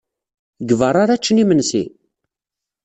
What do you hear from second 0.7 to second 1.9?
beṛṛa ara ččen imensi?